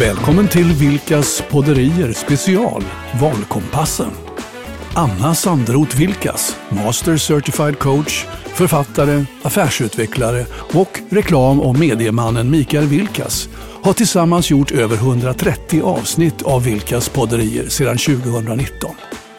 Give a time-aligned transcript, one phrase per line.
[0.00, 2.84] Välkommen till Vilkas podderier special
[3.20, 4.10] Valkompassen.
[4.94, 13.48] Anna Sandroth Vilkas, Master Certified Coach, författare, affärsutvecklare och reklam och mediemannen Mikael Vilkas
[13.82, 18.90] har tillsammans gjort över 130 avsnitt av Vilkas podderier sedan 2019.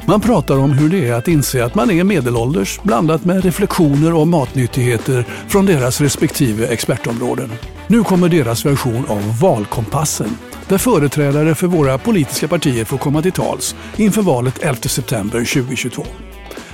[0.05, 4.13] Man pratar om hur det är att inse att man är medelålders blandat med reflektioner
[4.13, 7.51] och matnyttigheter från deras respektive expertområden.
[7.87, 13.31] Nu kommer deras version av Valkompassen där företrädare för våra politiska partier får komma till
[13.31, 16.03] tals inför valet 11 september 2022.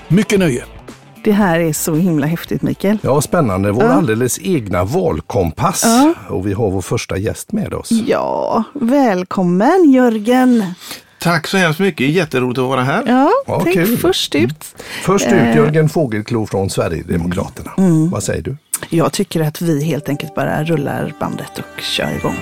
[0.08, 0.64] Mycket nöje!
[1.24, 2.98] Det här är så himla häftigt Mikael.
[3.02, 3.72] Ja, spännande.
[3.72, 3.90] Vår Ja.
[3.92, 5.82] alldeles egna valkompass.
[5.86, 6.14] Ja.
[6.30, 7.92] Och vi har vår första gäst med oss.
[7.92, 10.64] Ja, välkommen Jörgen!
[11.20, 13.04] Tack så hemskt mycket, jätteroligt att vara här.
[13.08, 13.98] Ja, Ja, tänk kul.
[13.98, 14.76] först ut.
[15.04, 15.50] Först Eh.
[15.50, 17.72] ut Jörgen Fågelklo från Sverigedemokraterna.
[17.78, 18.10] Mm.
[18.10, 18.58] Vad säger du?
[18.90, 22.36] Jag tycker att vi helt enkelt bara rullar bandet och kör igång.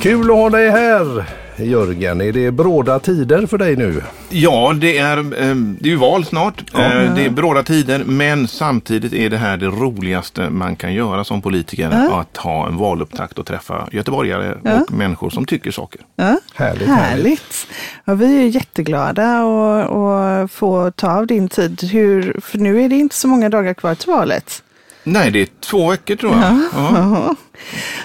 [0.00, 1.24] Kul att ha dig här
[1.56, 2.20] Jörgen.
[2.20, 4.02] Är det bråda tider för dig nu?
[4.28, 6.74] Ja, det är, eh, det är ju val snart.
[6.74, 11.24] Eh, Det är bråda tider, men samtidigt är det här det roligaste man kan göra
[11.24, 11.90] som politiker.
[12.20, 16.00] Att ha en valupptakt och träffa göteborgare och människor som tycker saker.
[16.16, 17.66] Ja, Härligt, härligt.
[18.04, 21.82] Ja, vi är jätteglada att att få ta av din tid.
[21.92, 24.62] Hur, för nu är det inte så många dagar kvar till valet.
[25.04, 27.36] Nej, det är två veckor tror jag.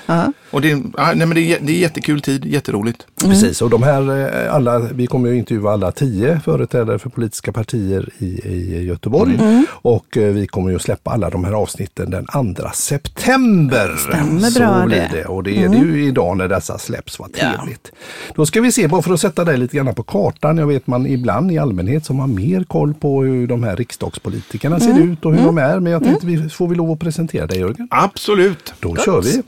[0.05, 0.15] Ja.
[0.15, 0.33] Ja.
[0.51, 3.05] Och det, är, nej, men det, är, det är jättekul tid, jätteroligt.
[3.21, 7.51] Precis, och de här eh, alla, vi kommer ju intervjua alla tio företrädare för politiska
[7.51, 9.35] partier i, i Göteborg.
[9.35, 9.65] Mm.
[9.71, 13.95] Och eh, vi kommer ju att släppa alla de här avsnitten den 2 september.
[13.97, 15.09] Stämmer Så bra blir det.
[15.13, 15.25] det.
[15.25, 17.51] Och det är det ju idag när dessa släpps, vad Ja.
[17.57, 17.91] trevligt.
[18.35, 20.57] Då ska vi se, bara för att sätta dig lite grann på kartan.
[20.57, 24.79] Jag vet man ibland i allmänhet som har mer koll på hur de här riksdagspolitikerna
[24.79, 25.79] ser ut och hur de är.
[25.79, 27.87] Men jag tänkte vi får vi lov att presentera dig Jörgen.
[27.91, 28.73] Absolut.
[28.79, 29.42] Då kör vi.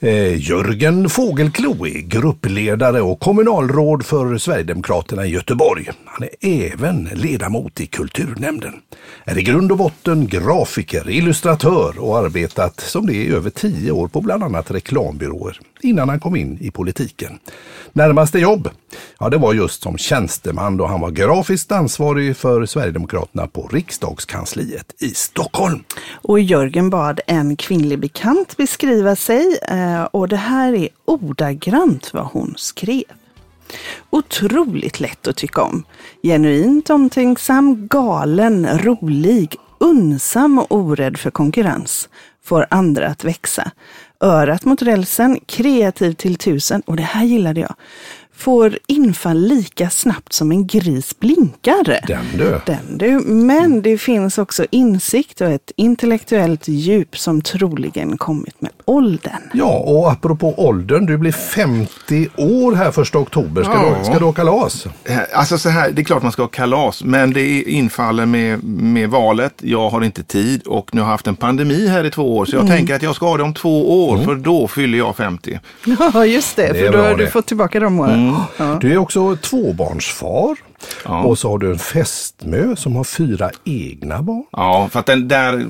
[0.00, 5.90] Eh, Jörgen Fågelklo är gruppledare och kommunalråd för Sverigedemokraterna i Göteborg.
[6.04, 8.74] Han är även ledamot i kulturnämnden.
[9.24, 14.08] Är i grund och botten grafiker, illustratör och arbetat som det i över tio år
[14.08, 17.38] på bland annat reklambyråer innan han kom in i politiken.
[17.92, 18.68] Närmaste jobb?
[19.18, 24.94] Ja, det var just som tjänsteman då han var grafiskt ansvarig för Sverigedemokraterna på riksdagskansliet
[24.98, 25.84] i Stockholm.
[26.12, 32.24] Och Jörgen bad en kvinnlig bekant beskriva sig eh, och det här är ordagrant vad
[32.24, 33.04] hon skrev.
[34.10, 35.84] Otroligt lätt att tycka om.
[36.22, 42.08] Genuint omtänksam, galen, rolig, unsam och orädd för konkurrens.
[42.44, 43.70] Får andra att växa.
[44.24, 47.74] Örat mot rälsen, kreativ till tusen och det här gillade jag.
[48.36, 52.00] Får infall lika snabbt som en gris blinkar.
[52.06, 52.60] Den du.
[52.66, 53.10] Den du.
[53.26, 59.32] Men det finns också insikt och ett intellektuellt djup som troligen kommit med åldern.
[59.52, 63.62] Ja, och apropå åldern, du blir 50 år här första oktober.
[63.62, 63.96] Ska, Ja.
[63.98, 64.86] du, ska du ha kalas?
[65.04, 68.64] Eh, Alltså så här, det är klart man ska ha kalas, men det infaller med,
[68.64, 69.54] med valet.
[69.62, 72.44] Jag har inte tid och nu har jag haft en pandemi här i två år,
[72.44, 75.16] så jag tänker att jag ska ha det om två år, för då fyller jag
[75.16, 75.60] 50.
[76.14, 76.72] Ja, just det.
[76.72, 77.30] Det för då har du det.
[77.30, 78.23] fått tillbaka de åren.
[78.56, 78.78] Ja.
[78.80, 80.56] Du är också tvåbarnsfar.
[81.04, 81.22] Ja.
[81.22, 84.44] Och så har du en fästmö som har fyra egna barn.
[84.52, 85.66] Ja, för att den där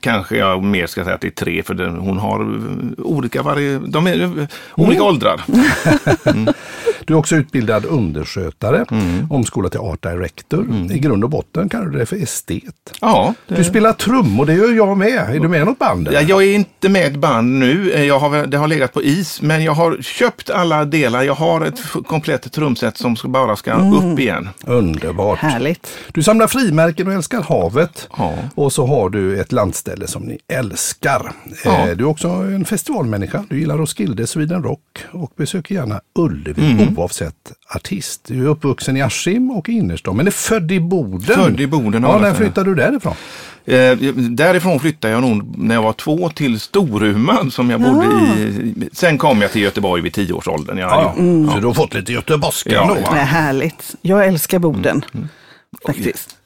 [0.00, 3.42] kanske jag mer ska säga att det är tre, för den, hon har eh, olika,
[3.42, 5.40] vari, de är eh, olika åldrar.
[7.04, 9.26] Du är också utbildad underskötare, Mm.
[9.30, 10.66] omskolad till art director.
[10.92, 12.74] I grund och botten kallar du dig för estet.
[13.00, 15.14] Ja, det, Du spelar trummor, det gör jag med.
[15.36, 16.06] Är du med i något band?
[16.12, 16.28] Ja, eller?
[16.30, 17.90] jag är inte med i ett band nu.
[17.92, 21.22] Eh, Jag har, det har legat på is, men jag har köpt alla delar.
[21.22, 24.48] Jag har ett komplett trumset som bara ska upp igen.
[24.64, 25.38] Underbart.
[25.38, 25.88] Härligt.
[26.12, 28.08] Du samlar frimärken och älskar havet.
[28.18, 28.34] Ja.
[28.54, 31.32] Och så har du ett landställe som ni älskar.
[31.64, 31.88] Ja.
[31.88, 33.44] Eh, Du är också en festivalmänniska.
[33.48, 34.80] Du gillar Roskilde, Sweden Rock
[35.12, 36.98] och besöker gärna Ullevi Mm.
[36.98, 38.20] oavsett artist.
[38.26, 41.20] Du är uppvuxen i Askim och i innerstan men är född i Boden.
[41.36, 43.14] Född i Boden, Ja, när flyttade du därifrån?
[43.68, 43.96] Eh,
[44.30, 48.88] därifrån flyttade jag nog när jag var två till Storuman som jag bodde i.
[48.92, 50.78] Sen kom jag till Göteborg vid tioårsåldern.
[50.78, 51.14] Jag, Ja,
[51.52, 52.96] Så du har fått lite göteborgska Ja, då?
[52.96, 53.00] ja.
[53.00, 53.14] va?
[53.14, 53.94] Det är härligt.
[54.02, 55.04] Jag älskar Boden.
[55.86, 56.36] Faktiskt.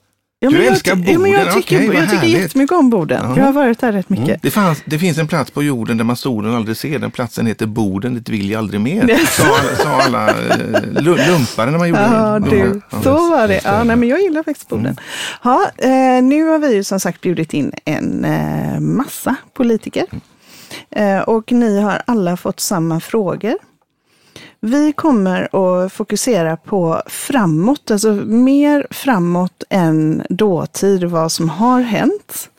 [0.42, 3.34] Ja, Du älskar ty- Ja, men jag Boden, tycker, okej, jag tycker jättemycket om Boden.
[3.36, 4.42] Jag har varit där rätt mycket.
[4.42, 6.98] Det, fanns, det finns en plats på jorden där man solen aldrig ser.
[6.98, 9.18] Den platsen heter Boden, dit vill jag aldrig mer.
[9.26, 10.34] Sa, sa alla eh,
[10.82, 12.50] lu- lumpare när man gjorde Ja, det.
[12.50, 12.80] du.
[12.90, 13.02] Ja.
[13.02, 13.60] Så var det.
[13.64, 14.96] Ja, nej, men jag gillar faktiskt Boden.
[15.44, 20.04] Ja, eh, nu har vi ju som sagt bjudit in en eh, massa politiker.
[20.90, 23.54] Eh, och ni har alla fått samma frågor.
[24.62, 32.50] Vi kommer att fokusera på framåt, alltså mer framåt än dåtid, vad som har hänt.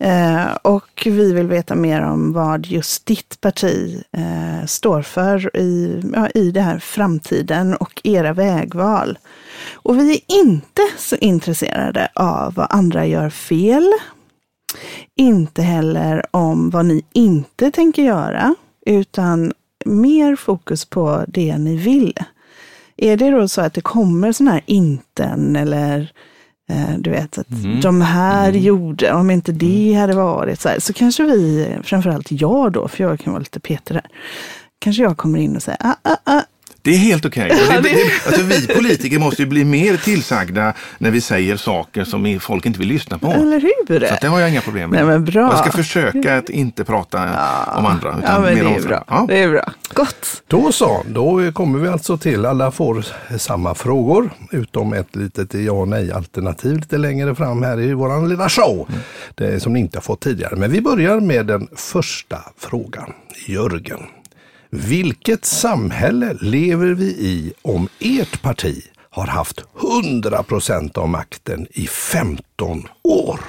[0.00, 6.02] Eh, och vi vill veta mer om vad just ditt parti eh, står för i,
[6.14, 9.18] ja, i det här framtiden och era vägval.
[9.72, 13.92] Och vi är inte så intresserade av vad andra gör fel.
[15.16, 18.54] Inte heller om vad ni inte tänker göra,
[18.86, 19.52] utan
[19.84, 22.14] mer fokus på det ni vill.
[22.96, 26.12] Är det då så att det kommer sådana här inten eller
[26.70, 27.80] eh, du vet, att mm.
[27.80, 28.62] de här mm.
[28.62, 33.04] gjorde, om inte det hade varit så här, så kanske vi, framförallt jag då, för
[33.04, 34.06] jag kan vara lite Peter där,
[34.78, 36.42] kanske jag kommer in och säger, ah, ah, ah,
[36.88, 37.52] det är helt okej.
[37.78, 38.10] Okay.
[38.26, 42.78] alltså, vi politiker måste ju bli mer tillsagda när vi säger saker som folk inte
[42.78, 43.26] vill lyssna på.
[43.26, 44.08] Eller hur?
[44.08, 44.98] Så det har jag inga problem med.
[44.98, 45.42] Nej, men bra.
[45.42, 47.78] Jag ska försöka att inte prata ja.
[47.78, 48.08] om andra.
[48.08, 49.04] Utan ja, men mer det, är bra.
[49.08, 49.24] Ja.
[49.28, 49.72] det är bra.
[49.92, 50.42] Gott.
[50.46, 53.04] Då så, då kommer vi alltså till alla får
[53.38, 58.28] samma frågor utom ett litet ja och nej alternativ lite längre fram här i våran
[58.28, 58.86] lilla show.
[58.88, 59.00] Mm.
[59.34, 60.56] Det som ni inte har fått tidigare.
[60.56, 63.12] Men vi börjar med den första frågan.
[63.46, 64.00] Jörgen.
[64.70, 69.64] Vilket samhälle lever vi i om ert parti har haft
[70.02, 73.40] 100 procent av makten i 15 år?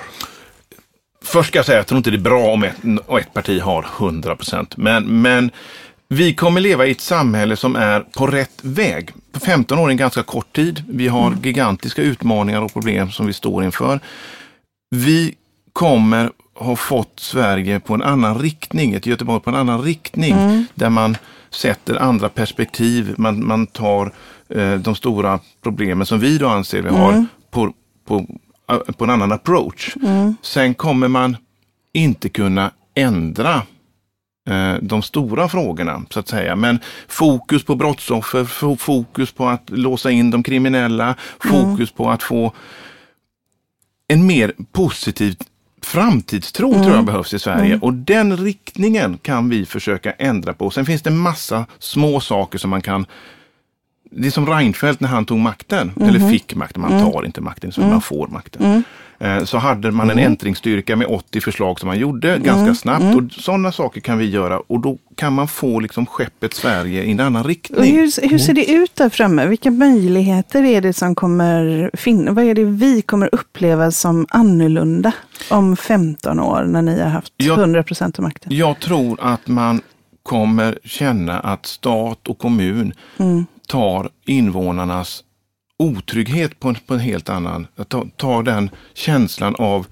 [1.24, 2.76] Först ska jag säga att jag tror inte det är bra om ett,
[3.22, 4.78] ett parti har 100 procent.
[4.78, 5.52] Men, men
[6.08, 9.12] vi kommer leva i ett samhälle som är på rätt väg.
[9.46, 10.84] 15 år är en ganska kort tid.
[10.90, 11.40] Vi har mm.
[11.44, 14.00] gigantiska utmaningar och problem som vi står inför.
[14.96, 15.36] Vi
[15.74, 20.66] kommer har fått Sverige på en annan riktning, ett Göteborg på en annan riktning mm.
[20.76, 21.18] där man
[21.50, 23.16] sätter andra perspektiv.
[23.18, 24.14] Man, man tar
[24.50, 27.28] eh, de stora problemen som vi då anser vi har mm.
[27.52, 27.74] på,
[28.08, 28.26] på,
[28.72, 29.96] eh, på en annan approach.
[30.02, 30.36] Mm.
[30.42, 31.38] Sen kommer man
[31.94, 33.62] inte kunna ändra
[34.50, 36.56] eh, de stora frågorna så att säga.
[36.56, 42.54] Men fokus på brottsoffer, fokus på att låsa in de kriminella, fokus på att få
[44.08, 45.36] en mer positiv
[45.82, 46.84] framtidstro mm.
[46.84, 47.84] tror jag behövs i Sverige mm.
[47.84, 50.70] och den riktningen kan vi försöka ändra på.
[50.70, 53.06] Sen finns det massa små saker som man kan
[54.10, 56.10] det är som Reinfeldt när han tog makten, mm.
[56.10, 57.12] eller fick makten, man mm.
[57.12, 58.02] tar inte makten, så man mm.
[58.02, 58.66] får makten.
[58.66, 58.84] Mm.
[59.20, 63.16] Eh, så hade man en ändringsstyrka med 80 förslag som man gjorde ganska snabbt.
[63.16, 67.12] Och Sådana saker kan vi göra och då kan man få liksom skeppet Sverige i
[67.12, 67.96] en annan riktning.
[67.96, 69.46] Hur, hur, ser det ut där framme?
[69.46, 72.36] Vilka möjligheter är det som kommer finnas?
[72.36, 75.12] Vad är det vi kommer uppleva som annorlunda
[75.50, 78.56] om 15 år när ni har haft jag, 100 procent av makten?
[78.56, 79.82] Jag tror att man
[80.24, 85.24] kommer känna att stat och kommun mm tar invånarnas
[85.80, 89.88] otrygghet på en, på en helt annan, tar, tar den känslan av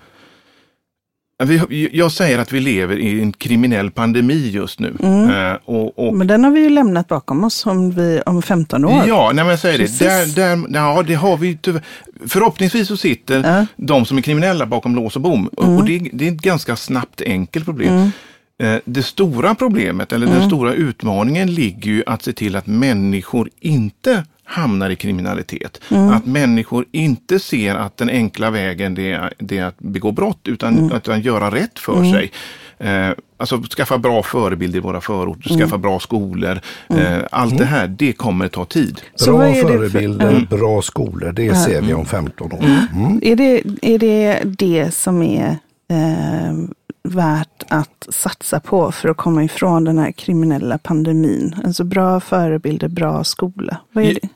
[1.92, 4.96] jag säger att vi lever i en kriminell pandemi just nu.
[5.04, 5.30] Mm.
[5.30, 8.86] Eh, och, och, men den har vi ju lämnat bakom oss om, vi, om 15
[8.86, 9.04] år.
[9.08, 10.00] Ja, nej, men jag säger Precis.
[10.00, 10.42] det.
[10.42, 11.58] Där, där, ja, det har vi
[12.26, 13.66] Förhoppningsvis så sitter ja.
[13.76, 15.50] de som är kriminella bakom lås och bom.
[15.62, 15.78] Mm.
[15.78, 17.94] Och det, det, är ett ganska snabbt enkelt problem.
[17.94, 18.12] Mm.
[18.60, 20.40] Eh, det stora problemet eller mm.
[20.40, 25.82] den stora utmaningen ligger ju att se till att människor inte hamnar i kriminalitet.
[25.92, 26.10] Mm.
[26.10, 30.48] Att människor inte ser att den enkla vägen det är, det är att begå brott
[30.48, 30.92] utan mm.
[30.92, 32.12] att göra rätt för mm.
[32.12, 32.32] sig.
[32.80, 35.62] Eh, alltså skaffa bra förebilder i våra förorter, mm.
[35.62, 36.60] skaffa bra skolor.
[36.90, 37.02] Mm.
[37.02, 39.02] Eh, allt det här, det kommer ta tid.
[39.26, 40.58] Bra förebilder, för...
[40.58, 42.64] bra skolor, det ser vi om 15 år.
[43.22, 45.58] Är, det, är det det som är
[45.90, 46.54] eh,
[47.10, 51.56] värt att satsa på för att komma ifrån den här kriminella pandemin?
[51.66, 53.78] Alltså bra förebilder, bra skola.
[53.92, 54.30] Vad är det?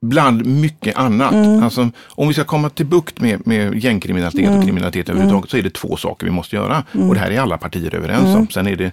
[0.00, 1.32] Bland mycket annat.
[1.32, 1.62] Mm.
[1.62, 4.58] Alltså, om vi ska komma till bukt med, med gängkriminalitet mm.
[4.58, 5.50] och kriminalitet överhuvudtaget mm.
[5.50, 6.84] så är det två saker vi måste göra.
[6.92, 7.08] Mm.
[7.08, 8.30] Och det här är alla partier överens om.
[8.30, 8.48] Mm.
[8.48, 8.92] Sen är det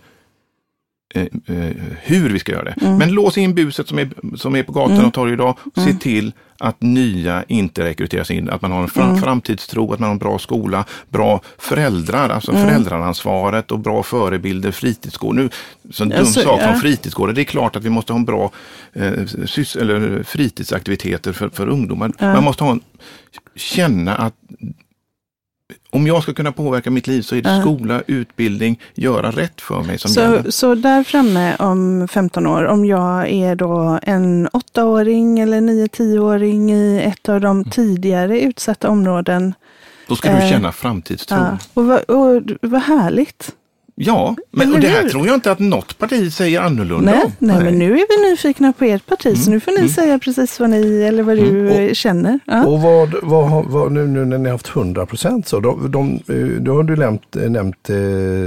[1.13, 2.75] eh, eh, hur vi ska göra det.
[2.81, 2.97] Mm.
[2.97, 5.57] Men lås in buset som är, som är på gatorna och torg idag.
[5.75, 9.21] Se till att nya inte rekryteras in, att man har en fram mm.
[9.21, 12.67] framtidstro, att man har en bra skola, bra föräldrar, alltså mm.
[12.67, 15.35] föräldraransvaret och bra förebilder, fritidsgård.
[15.35, 15.49] Nu,
[15.91, 16.73] så en dum alltså, sak ja.
[16.73, 18.51] fritidsgårdar, det är klart att vi måste ha en bra
[18.93, 22.11] eh, sys eller fritidsaktiviteter för, för ungdomar.
[22.19, 22.33] Ja.
[22.33, 22.81] Man måste ha en,
[23.55, 24.33] känna att
[25.89, 29.83] om jag ska kunna påverka mitt liv så är det skola, utbildning, göra rätt för
[29.83, 30.51] mig som så, gäller.
[30.51, 36.71] Så där framme om 15 år, om jag är då en åttaåring eller nio tioåring
[36.71, 37.69] i ett av de mm.
[37.69, 39.53] tidigare utsatta områden.
[40.07, 41.37] Då ska du eh, känna framtidstro.
[41.37, 43.51] Uh, och, vad, och vad härligt.
[43.95, 47.31] Ja, men och det här tror jag inte att något parti säger annorlunda Nej, om.
[47.39, 50.59] nej, men nu är vi nyfikna på ert parti, så nu får ni säga precis
[50.59, 52.39] vad ni eller vad du eh, känner.
[52.45, 52.65] Ja.
[52.65, 55.91] Och vad, vad, har- vad, nu, nu när ni har haft 100 procent så, de,
[55.91, 57.97] de, eh, då har du nämnt, eh, nämnt eh,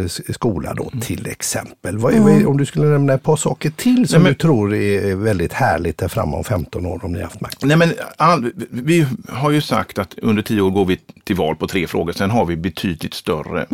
[0.04, 1.98] s- skola då till exempel.
[1.98, 4.38] Vad, vad är- om du skulle nämna ett par saker till som Nej, men- du
[4.38, 7.64] tror är väldigt härligt där framme om 15 år om ni har haft makt?
[7.64, 11.56] Nej, men all, vi har ju sagt att under tio år går vi till val
[11.56, 12.12] på tre frågor.
[12.12, 13.66] Sen har vi betydligt större,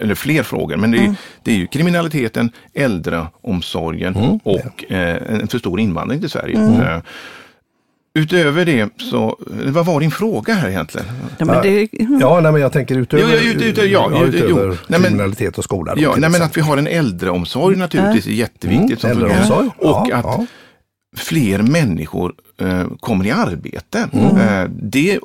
[0.00, 0.76] eller fler frågor.
[0.76, 6.30] Men det är, det är ju kriminaliteten, äldreomsorgen och eh, en för stor invandring till
[6.30, 6.58] Sverige.
[6.58, 7.00] Eh,
[8.14, 11.06] utöver det så, vad var din fråga här egentligen?
[11.38, 11.88] Ja, men det,
[12.20, 14.56] Ja, nej, men jag tänker utöver, Jo, ja, ut- ut- ja, jo, utöver jo.
[14.66, 15.94] Nej, men- kriminalitet och skola.
[15.94, 19.00] Då, Ja, nej, men att vi har en äldreomsorg naturligtvis är jätteviktigt.
[19.00, 19.68] som Mm, äldreomsorg.
[19.78, 20.46] Och Ja, att ja.
[21.16, 24.08] fler människor eh, kommer i arbete.
[24.12, 24.36] Mm.
[24.36, 25.18] Eh, det,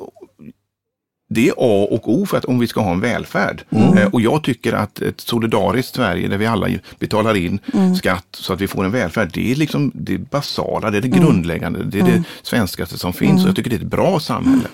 [1.28, 3.62] det är A och O för att om vi ska ha en välfärd.
[3.70, 3.98] Mm.
[3.98, 7.96] Eh, och jag tycker att ett solidariskt Sverige där vi alla betalar in Mm.
[7.96, 9.30] skatt så att vi får en välfärd.
[9.32, 11.20] Det är liksom det basala, det är det Mm.
[11.20, 13.42] grundläggande, det är det svenskaste som finns.
[13.42, 14.68] Och jag tycker det är ett bra samhälle.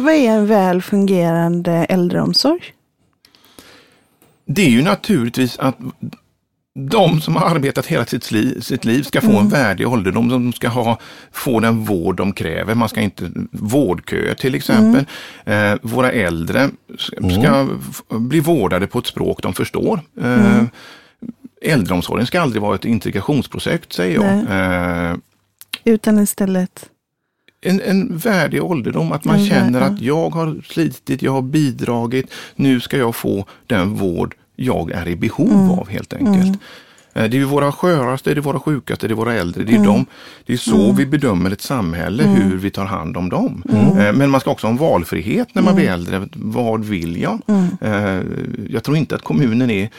[0.00, 2.62] vad är en väl fungerande äldreomsorg?
[4.46, 5.76] Det är ju naturligtvis att
[6.74, 9.40] de som har arbetat hela sitt liv, sitt liv ska få Mm.
[9.42, 10.28] en värdig ålderdom.
[10.28, 10.98] De ska ha,
[11.32, 12.74] få den vård de kräver.
[12.74, 15.04] Man ska inte vårdköer till exempel.
[15.44, 15.72] Mm.
[15.72, 20.00] Eh, våra äldre ska, f- bli vårdade på ett språk de förstår.
[20.20, 20.68] Eh, Mm.
[21.64, 25.10] Äldreomsorgen ska aldrig vara ett integrationsprojekt säger jag.
[25.10, 25.16] Eh,
[25.84, 26.88] Utan istället,
[27.60, 32.26] en, en värdig ålderdom, att man känner att jag har slitit, jag har bidragit,
[32.56, 35.70] nu ska jag få den vård jag är i behov Mm.
[35.70, 36.58] av helt enkelt.
[37.14, 39.62] Eh, Det är ju våra sköraste, det är våra sjukaste, det är våra äldre.
[39.62, 39.74] Mm.
[39.74, 40.06] Det är, dem,
[40.46, 43.62] det är så vi bedömer ett samhälle, hur vi tar hand om dem.
[43.68, 43.98] Mm.
[43.98, 46.28] Eh, Men man ska också ha en valfrihet när man blir äldre.
[46.34, 47.40] Vad vill jag?
[47.46, 47.66] Mm.
[47.80, 48.22] Eh,
[48.70, 49.90] Jag tror inte att kommunen är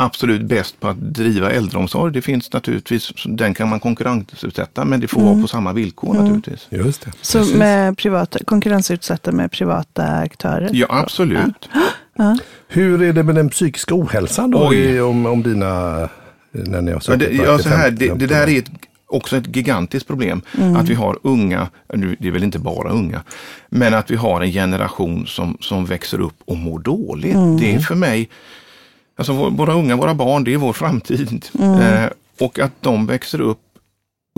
[0.00, 2.12] absolut bäst på att driva äldreomsorg.
[2.12, 5.32] Det finns naturligtvis, den kan man konkurrensutsätta men det får Mm.
[5.32, 6.66] vara på samma villkor naturligtvis.
[6.70, 7.10] Just det.
[7.20, 10.70] så med privata, konkurrensutsatta med privata aktörer?
[10.72, 11.68] Ja, absolut.
[12.68, 14.58] Hur är det med den psykiska ohälsan då?
[14.74, 16.08] I, om, om dina,
[16.52, 18.70] när ni har suttit det, ja, så här, 50 det, det där är ett,
[19.06, 20.42] också ett gigantiskt problem.
[20.76, 23.22] Att vi har unga, nu, det är väl inte bara unga,
[23.68, 27.36] men att vi har en generation som, som växer upp och mår dåligt.
[27.60, 28.28] Det är för mig,
[29.18, 31.46] alltså vår- våra unga, våra barn, det är vår framtid.
[31.60, 32.04] Eh,
[32.40, 33.58] och att de växer upp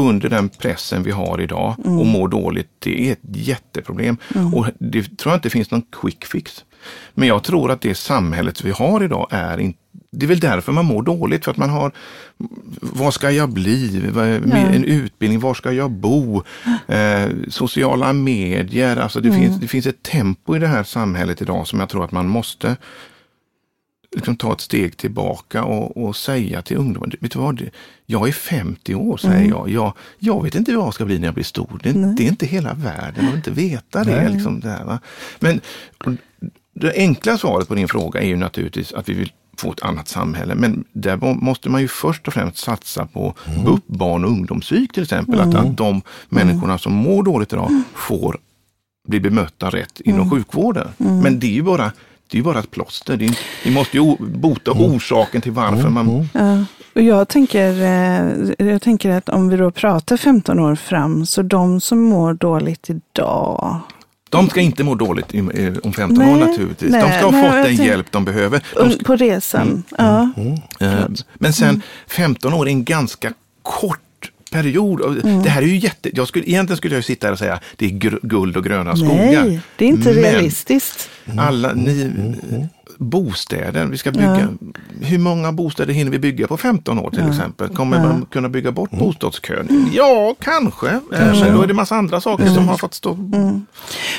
[0.00, 4.16] under den pressen vi har idag och mår dåligt, det är ett jätteproblem.
[4.54, 6.64] Och det tror jag inte finns någon quick fix.
[7.14, 9.78] Men jag tror att det samhället vi har idag är inte
[10.10, 11.92] det är väl därför man mår dåligt, för att man har
[12.80, 14.02] vad ska jag bli?
[14.56, 16.42] En utbildning, var ska jag bo?
[16.86, 21.66] Eh, sociala medier, alltså det, finns, det finns ett tempo i det här samhället idag
[21.66, 22.76] som jag tror att man måste
[24.14, 27.70] liksom ta ett steg tillbaka och, och säga till ungdomar, vet du vad,
[28.06, 29.70] jag är 50 år säger jag.
[29.70, 29.92] jag.
[30.18, 31.80] Jag vet inte vad jag ska bli när jag blir stor.
[31.82, 34.28] Det, det är inte hela världen att inte veta det.
[34.28, 34.98] Liksom, det här?
[35.38, 35.60] Men
[36.75, 40.09] det enkla svaret på din fråga är ju naturligtvis att vi vill få ett annat
[40.09, 40.55] samhälle.
[40.55, 44.93] Men där må- måste man ju först och främst satsa på BUP, barn och ungdomspsyk
[44.93, 45.41] till exempel.
[45.41, 48.38] Att, att de människorna som mår dåligt idag får
[49.09, 50.88] bli bemötta rätt inom sjukvården.
[50.97, 51.93] Men det är ju bara
[52.31, 53.17] det är bara ett plåster.
[53.17, 56.29] Det är, vi måste ju bota orsaken till varför man...
[56.35, 56.64] Ja.
[56.95, 61.43] Och jag tänker, eh, jag tänker att om vi då pratar 15 år fram, så
[61.43, 63.81] de som mår dåligt idag,
[64.32, 65.34] De ska inte må dåligt
[65.82, 66.92] om 15 Nej, år naturligtvis.
[66.92, 68.62] de nej, ska ha nej, fått den hjälp de behöver.
[68.74, 69.82] De ska, på resan.
[69.98, 70.30] Ja.
[70.80, 73.98] Eh, Men sen 15 år är en ganska kort
[74.52, 75.00] period.
[75.00, 76.10] Och Det här är ju jätte...
[76.16, 77.90] Jag skulle, egentligen skulle jag sitta här och säga det är
[78.22, 79.44] guld och gröna skogar.
[79.44, 81.08] Nej, det är inte Men realistiskt.
[81.38, 82.10] Alla ni,
[82.99, 84.49] bostäder, vi ska bygga.
[85.00, 87.68] Hur många bostäder hinner vi bygga på 15 år till exempel?
[87.68, 89.90] Kommer man kunna bygga bort bostadskön?
[89.92, 91.00] Ja, kanske.
[91.16, 91.50] kanske.
[91.50, 93.14] Då är det massa andra saker som har fått stå...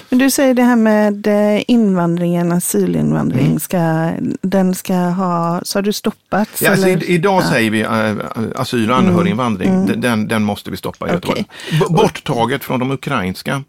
[0.09, 4.11] Men du säger det här med eh, invandringen, asylinvandring, ska,
[4.41, 6.61] den ska ha, så har du stoppats?
[6.61, 8.13] Ja, alltså, idag säger vi äh,
[8.55, 9.85] asyl och anhöriginvandring.
[9.85, 11.45] Den- Den, den måste vi stoppa i Göteborg.
[11.71, 13.61] B- Borttaget från de ukrainska eh,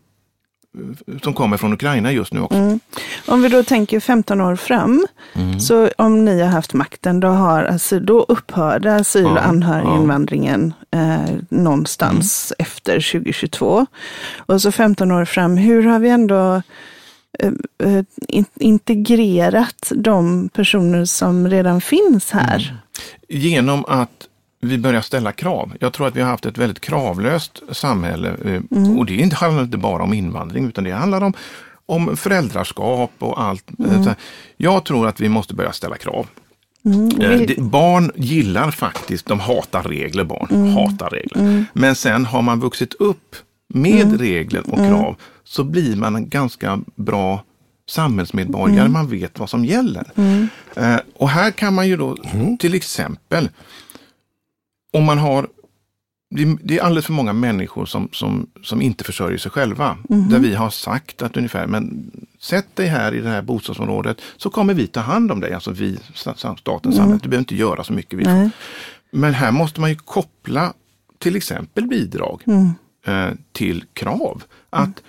[1.23, 2.79] som kommer från Ukraina just nu också.
[3.27, 5.61] Om vi då tänker 15 år fram, Mm.
[5.61, 11.21] så om ni har haft makten, då, har asyl, då upphörde asyl och anhöriginvandringen eh,
[11.49, 12.67] någonstans Mm.
[12.67, 13.87] efter 2022.
[14.37, 16.63] Och så 15 år fram, hur har vi ändå
[17.39, 17.53] eh,
[17.85, 22.77] eh, in, integrerat de personer som redan finns här?
[23.29, 24.11] Genom att
[24.65, 25.73] vi börjar ställa krav.
[25.81, 28.29] Jag tror att vi har haft ett väldigt kravlöst samhälle.
[28.45, 31.33] eh, Och det handlar inte bara om invandring utan det handlar om,
[31.87, 33.65] om föräldraskap och allt.
[33.79, 34.15] här.
[34.57, 36.27] Jag tror att vi måste börja ställa krav.
[36.85, 37.21] Mm.
[37.21, 40.73] Eh, det, barn gillar faktiskt, de hatar regler barn, Mm.
[40.73, 41.65] hatar regler.
[41.73, 43.37] Men sen har man vuxit upp
[43.69, 44.19] med Mm.
[44.19, 47.43] regler och krav så blir man en ganska bra
[47.91, 48.93] samhällsmedborgare, Mm.
[48.93, 50.05] man vet vad som gäller.
[50.77, 52.17] Eh, och här kan man ju då
[52.61, 53.49] till exempel,
[54.95, 55.47] om man har
[56.63, 59.97] det, är alldeles för många människor som, som, som inte försörjer sig själva.
[60.09, 62.11] Där vi har sagt att ungefär, men
[62.41, 65.53] sätt dig här i det här bostadsområdet så kommer vi ta hand om dig.
[65.53, 67.23] Alltså vi, sta- staten, samhället.
[67.23, 68.19] Du behöver inte göra så mycket.
[68.19, 68.51] Vi Nej.
[69.11, 70.73] Men här måste man ju koppla
[71.19, 72.71] till exempel bidrag Mm.
[73.07, 74.43] eh, till krav.
[74.71, 75.03] Att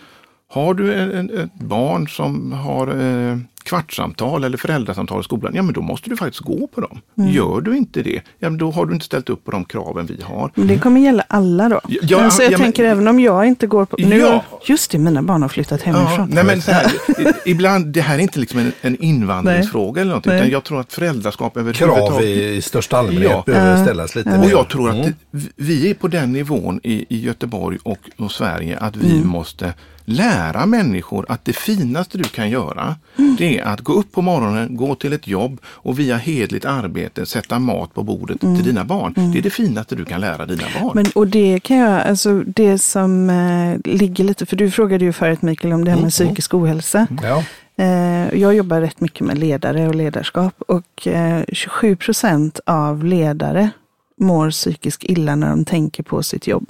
[0.48, 5.74] har du en, ett barn som har eh, kvartssamtal eller föräldrasamtal i skolan, ja men
[5.74, 7.02] då måste du faktiskt gå på dem.
[7.18, 7.32] Mm.
[7.32, 10.06] Gör du inte det, ja men då har du inte ställt upp på de kraven
[10.06, 10.52] vi har.
[10.56, 11.82] Men det kommer gälla alla då.
[11.88, 13.96] Ja, alltså jag ja, men- tänker även om jag inte går på...
[14.00, 14.44] Nu, Ja.
[14.66, 16.30] Just det, mina barn har flyttat Ja, hemifrån.
[16.34, 16.92] nej men så här,
[17.46, 20.40] ibland, det här är inte liksom en, en invandringsfråga eller någonting, Nej.
[20.42, 23.44] utan jag tror att föräldraskap Krav överhuvudtaget i, i största allmänhet Ja.
[23.46, 24.50] behöver ställas lite Och mer.
[24.50, 25.14] jag tror att Mm.
[25.32, 29.28] det, vi är på den nivån i, i Göteborg och, och Sverige att vi Mm.
[29.28, 29.74] måste
[30.06, 33.36] lära människor att det finaste du kan göra Mm.
[33.36, 37.26] det är att gå upp på morgonen, gå till ett jobb och via hedligt arbete
[37.26, 39.14] sätta mat på bordet till dina barn.
[39.34, 40.92] Det är det finaste du kan lära dina barn.
[40.92, 40.94] Mm.
[40.96, 45.14] Men, och det kan jag, alltså det som eh, ligger lite, för du frågade ju
[45.14, 47.08] förut Mikael om det här med psykisk ohälsa.
[47.24, 47.44] Ja.
[47.78, 53.70] Eh, jag jobbar rätt mycket med ledare och ledarskap och eh, 27 procent av ledare
[54.18, 56.66] mår psykiskt illa när de tänker på sitt jobb.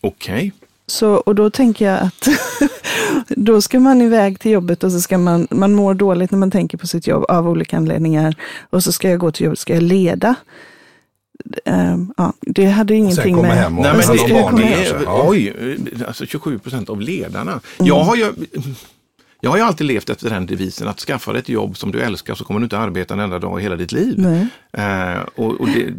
[0.00, 0.52] Okej,
[0.90, 2.28] Så, och då tänker jag att
[3.28, 6.50] då ska man iväg till jobbet och så ska man, man mår dåligt när man
[6.50, 8.34] tänker på sitt jobb av olika anledningar.
[8.70, 10.34] Och så ska jag gå till jobbet, ska jag leda.
[11.64, 13.56] Ehm, ja, det hade Sen ingenting komma med...
[13.56, 15.02] hem och Nej, Och men det, komma det, hem.
[15.04, 15.24] Ja.
[15.28, 15.54] oj,
[16.06, 17.52] alltså 27 procent av ledarna.
[17.52, 17.62] Mm.
[17.78, 18.32] Jag har ju
[19.40, 22.00] jag har ju alltid levt efter den devisen att skaffa dig ett jobb som du
[22.00, 24.26] älskar så kommer du inte arbeta en enda dag i hela ditt liv.
[24.72, 25.94] Eh, och och det,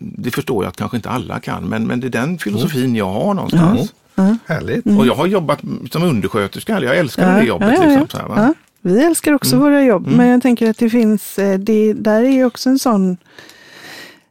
[0.00, 3.10] det förstår jag att kanske inte alla kan, men, men det är den filosofin jag
[3.10, 3.78] har någonstans.
[3.78, 3.94] Härligt.
[4.18, 4.98] Mm.
[4.98, 5.60] Och jag har jobbat
[5.90, 7.68] som undersköterska, jag älskar Ja, det jobbet.
[7.76, 9.64] ja, ja, Liksom, så här, vi älskar också Mm.
[9.64, 12.78] våra jobb, men jag tänker att det finns, eh, det, där är ju också en
[12.78, 13.16] sån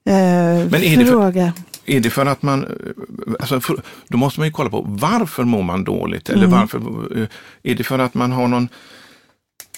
[0.06, 1.53] eh, är det för- fråga.
[1.86, 5.44] Är det för att man, eh, alltså för, då måste man ju kolla på varför
[5.44, 6.29] mår man dåligt?
[6.29, 6.60] Eller Mm.
[6.60, 6.77] varför,
[7.21, 7.28] eh,
[7.63, 8.69] är det för att man har någon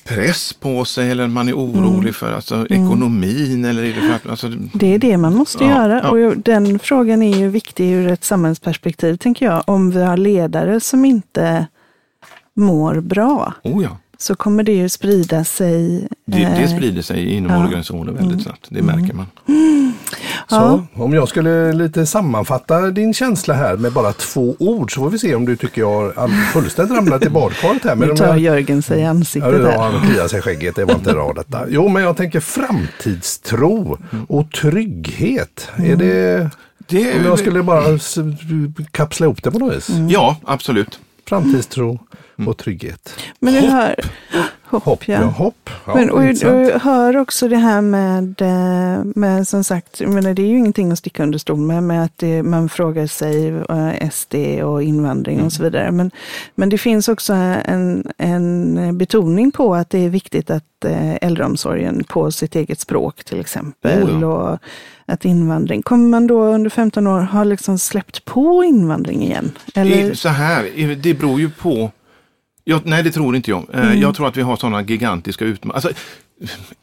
[0.10, 2.14] press på sig eller man är orolig Mm.
[2.14, 3.66] för alltså, ekonomin?
[3.66, 6.02] Eller är det för alltså, Det är det man måste Ja, göra.
[6.04, 6.10] ja.
[6.28, 9.64] Och den frågan är ju viktig ur ett samhällsperspektiv, tänker jag.
[9.68, 11.68] Om vi har ledare som inte
[12.54, 16.08] mår bra, oh ja, så kommer det ju sprida sig.
[16.26, 17.56] det, det eh, sprider sig inom ja.
[17.56, 17.68] Mm.
[17.68, 18.68] organisationen väldigt snabbt.
[18.70, 19.26] Det märker man.
[20.50, 25.10] Så om jag skulle lite sammanfatta din känsla här med bara två ord så får
[25.10, 27.96] vi se om du tycker jag har fullständigt ramlat i badkaret här.
[27.96, 29.92] Men Nu tar jag, Jörgen sig i Ja, ansiktet det- ja, här.
[29.92, 31.66] han kliar sig i skägget, det var inte bra detta.
[31.70, 35.70] Jo, men jag tänker framtidstro och trygghet.
[35.78, 36.50] Är det,
[36.88, 37.84] Det, om jag skulle bara
[38.92, 39.90] kapsla ihop det på något vis.
[40.10, 41.00] Ja, absolut.
[41.30, 42.00] Framtidstro
[42.48, 43.14] och trygghet.
[43.40, 43.96] Men du hör,
[44.34, 45.22] hopp, Hopp, ja.
[45.22, 45.26] ja.
[45.26, 45.70] hopp.
[45.86, 50.42] Ja, Men, och, och hör också det här med, eh, med som sagt, menar, det
[50.42, 54.10] är ju ingenting att sticka under stol med, med att det, man frågar sig eh,
[54.10, 55.92] SD och invandring och så vidare.
[55.92, 56.12] Men,
[56.56, 62.04] men det finns också en, en betoning på att det är viktigt att eh, äldreomsorgen
[62.04, 64.04] på sitt eget språk till exempel.
[64.04, 64.28] Oh ja.
[64.28, 64.60] Och
[65.06, 69.52] att invandring, kommer man då under 15 år ha liksom släppt på invandring igen?
[69.76, 70.14] Eller?
[70.14, 71.92] Så här, det beror ju på
[72.70, 73.66] jag, nej, det tror inte jag.
[73.74, 74.02] Eh, Mm.
[74.02, 75.76] Jag tror att vi har sådana gigantiska utmaningar.
[75.76, 75.90] Alltså,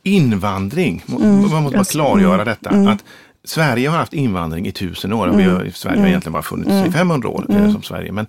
[0.03, 1.19] invandring, må-
[1.49, 2.45] man måste bara klargöra Mm.
[2.45, 2.71] detta.
[2.71, 2.89] Mm.
[2.89, 3.05] Att
[3.45, 5.29] Sverige har haft invandring i tusen år.
[5.37, 8.13] Vi har, Sverige har egentligen bara funnits i 500 år som Sverige.
[8.13, 8.27] Men,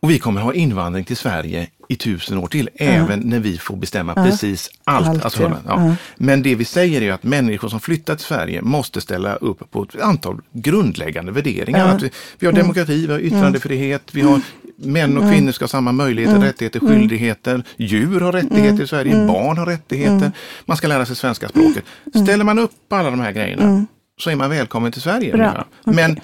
[0.00, 3.76] och vi kommer ha invandring till Sverige i tusen år till, även när vi får
[3.76, 5.08] bestämma precis allt.
[5.08, 5.56] Allt, alltså, ja.
[5.66, 5.88] ja.
[5.88, 5.94] Ja.
[6.16, 9.82] Men det vi säger är att människor som flyttar till Sverige måste ställa upp på
[9.82, 11.78] ett antal grundläggande värderingar.
[11.78, 11.92] Ja.
[11.92, 14.40] Att vi, vi har demokrati, vi har yttrandefrihet, vi har
[14.76, 17.62] män och kvinnor ska ha samma möjligheter, rättigheter, skyldigheter.
[17.76, 20.32] Djur har rättigheter i Sverige, barn har rättigheter.
[20.64, 21.84] Man ska lära sig svenska språket.
[22.24, 23.86] Ställer man upp på alla de här grejerna
[24.18, 25.36] så är man välkommen till Sverige.
[25.36, 25.94] Jag.
[25.94, 26.20] Men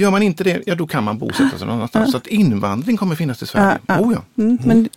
[0.00, 2.10] gör man inte det, ja då kan man bosätta sig någon annanstans.
[2.10, 3.78] Så att invandring kommer finnas till Sverige.
[3.86, 4.00] Ja, ja.
[4.00, 4.42] Oh, ja.
[4.42, 4.88] Mm, men,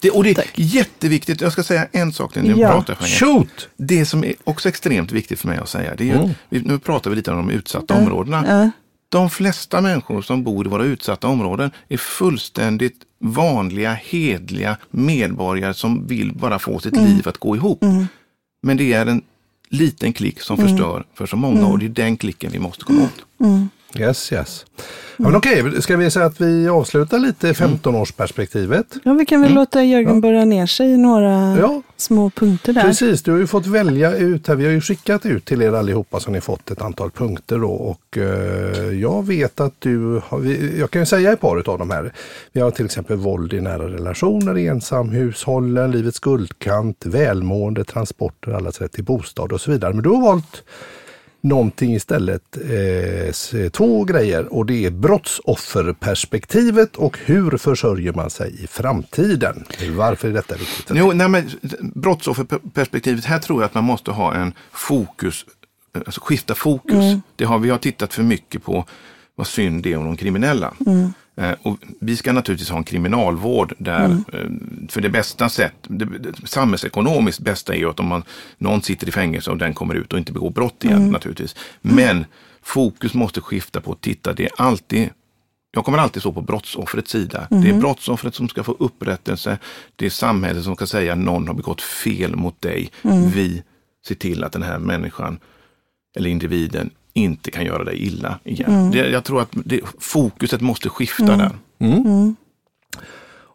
[0.00, 0.52] det, och det är Tack.
[0.54, 2.84] jätteviktigt, jag ska säga en sak till Ja.
[3.00, 3.68] Shoot!
[3.76, 6.30] Det som är också extremt viktigt för mig att säga, det är ju, Mm.
[6.48, 8.44] vi, nu pratar vi lite om de utsatta områdena.
[8.48, 8.70] ja.
[9.10, 16.06] De flesta människor som bor i våra utsatta områden är fullständigt vanliga, hedliga medborgare som
[16.06, 17.84] vill bara få sitt liv att gå ihop.
[18.62, 19.22] Men det är en
[19.68, 23.02] liten klick som förstör för så många och det är den klicken vi måste komma
[23.02, 23.24] åt.
[23.96, 24.66] Yes, yes.
[25.16, 28.84] Ja, men okej, ska vi säga att vi avslutar lite 15-årsperspektivet?
[29.04, 30.20] Ja, vi kan väl låta Jörgen Ja.
[30.20, 31.82] börja ner sig i några Ja.
[31.96, 32.82] små punkter där.
[32.82, 34.54] Precis, du har ju fått välja ut här.
[34.54, 37.70] Vi har ju skickat ut till er allihopa så ni fått ett antal punkter då.
[37.70, 40.44] Och eh, jag vet att du har,
[40.78, 42.12] jag kan ju säga ett par av de här.
[42.52, 48.92] Vi har till exempel våld i nära relationer, ensamhushållen, livets guldkant, välmående, transporter, allas rätt
[48.92, 49.92] till bostad och så vidare.
[49.94, 50.62] Men du har valt
[51.40, 58.64] någonting istället, eh, s- två grejer och det är brottsofferperspektivet och hur försörjer man sig
[58.64, 59.64] i framtiden?
[59.96, 60.86] Varför är detta viktigt?
[60.94, 61.50] Jo, nej, men
[61.94, 65.44] brottsofferperspektivet, här tror jag att man måste ha en fokus,
[66.06, 67.04] alltså skifta fokus.
[67.36, 68.84] Det har, vi har tittat för mycket på
[69.34, 70.74] vad synd det är om de kriminella.
[70.86, 71.08] Eh,
[71.62, 74.50] och vi ska naturligtvis ha en kriminalvård där, eh,
[74.88, 76.06] för det bästa sätt, det,
[76.44, 78.22] samhällsekonomiskt bästa är ju att om man,
[78.58, 81.56] någon sitter i fängelse och den kommer ut och inte begår brott igen naturligtvis.
[81.80, 82.24] Men
[82.62, 85.10] fokus måste skifta på att titta, det är alltid
[85.70, 87.46] jag kommer alltid stå på brottsoffrets sida.
[87.50, 89.58] Det är brottsoffret som ska få upprättelse.
[89.96, 92.90] Det är samhället som ska säga någon har begått fel mot dig.
[93.34, 93.62] Vi
[94.06, 95.38] ser till att den här människan
[96.16, 98.90] eller individen inte kan göra dig illa igen.
[98.90, 101.50] Det, jag tror att det, fokuset måste skifta där.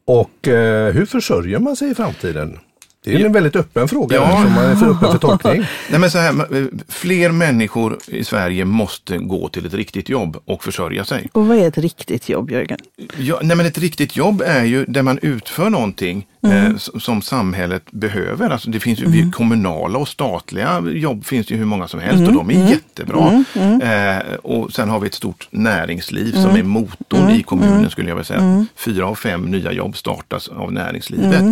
[0.05, 2.59] Och eh, hur försörjer man sig i framtiden?
[3.03, 4.41] Det är en väldigt öppen fråga Ja.
[4.43, 5.53] som man är för öppen för tolkning.
[5.89, 10.37] Nej, men så här, eh, fler människor i Sverige måste gå till ett riktigt jobb
[10.45, 11.29] och försörja sig.
[11.31, 12.77] Och vad är ett riktigt jobb, Jörgen?
[13.17, 17.21] Ja, nej, men ett riktigt jobb är ju där man utför någonting eh, s- som
[17.21, 18.49] samhället behöver.
[18.49, 21.99] Alltså det finns ju vi- kommunala och statliga jobb finns det ju hur många som
[21.99, 23.43] helst och de är jättebra.
[23.81, 28.15] Eh, och sen har vi ett stort näringsliv som är motorn i kommunen skulle jag
[28.15, 28.65] vilja säga.
[28.75, 31.43] Fyra av fem nya jobb startas av näringslivet.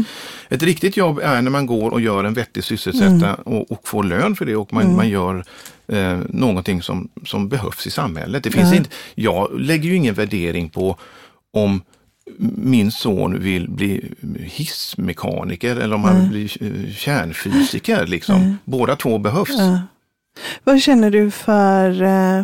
[0.49, 4.03] Ett riktigt jobb är när man går och gör en vettig sysselsättning och, och får
[4.03, 5.43] lön för det och man, man gör
[5.87, 8.43] eh, någonting som, som behövs i samhället.
[8.43, 10.97] Det finns inte, jag lägger ju ingen värdering på
[11.53, 11.81] om
[12.55, 16.47] min son vill bli hissmekaniker eller om han vill bli
[16.93, 18.07] kärnfysiker.
[18.07, 18.57] Liksom.
[18.63, 19.57] Båda två behövs.
[20.63, 22.43] Vad känner du för, eh,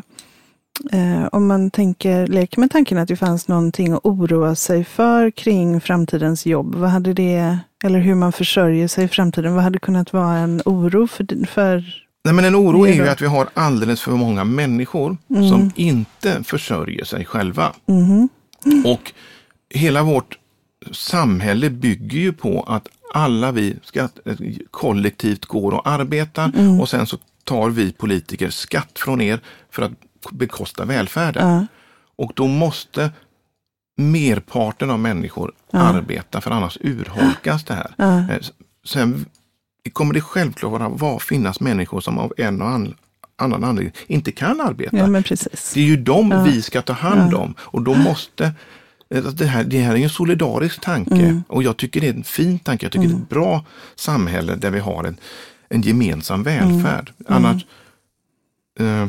[0.91, 5.31] eh, om man tänker, leker med tanken att det fanns någonting att oroa sig för
[5.31, 6.75] kring framtidens jobb.
[6.75, 10.61] Vad hade det, eller hur man försörjer sig i framtiden, vad hade kunnat vara en
[10.65, 14.43] oro för, för Nej, men en oro är ju att vi har alldeles för många
[14.43, 17.73] människor som inte försörjer sig själva.
[18.85, 19.11] Och
[19.69, 20.37] hela vårt
[20.91, 24.07] samhälle bygger ju på att alla vi ska,
[24.71, 29.39] kollektivt går och arbetar och sen så tar vi politiker skatt från er
[29.71, 29.91] för att
[30.31, 31.67] bekosta välfärden.
[32.15, 33.11] Och då måste
[33.97, 37.93] merparten av människor arbeta för annars urholkas det här.
[38.31, 38.37] Eh,
[38.85, 39.25] Sen
[39.93, 42.95] kommer det självklart vara, var finnas människor som av en och an,
[43.35, 44.97] annan anledning inte kan arbeta.
[44.97, 45.07] ja.
[45.73, 48.51] Det är ju dem vi ska ta hand om och då måste
[49.15, 51.43] alltså det här, det här är en solidarisk tanke Mm.
[51.47, 52.85] och jag tycker det är en fin tanke.
[52.85, 55.17] Jag tycker det är ett bra samhälle där vi har en,
[55.69, 57.13] en gemensam välfärd.
[57.29, 57.45] Mm.
[57.45, 57.65] Annars,
[58.79, 59.07] eh,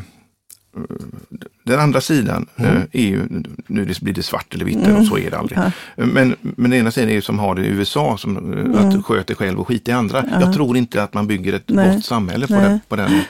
[1.63, 2.77] den andra sidan Mm.
[2.77, 3.23] eh, är ju,
[3.67, 5.59] nu blir det svart eller vitt och så är det aldrig.
[5.97, 9.05] Men, men den ena sidan är ju som har det i USA, som eh, att
[9.05, 10.25] sköt dig själv och skit i andra.
[10.41, 11.85] Jag tror inte att man bygger ett Mm.
[11.87, 11.95] Nej.
[11.97, 12.63] gott samhälle på Nej.
[12.63, 13.21] den, på den